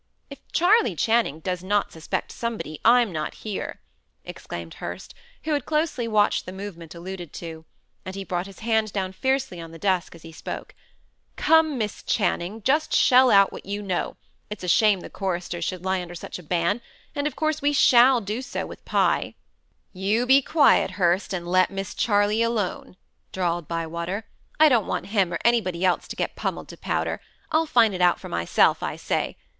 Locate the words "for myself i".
28.19-28.95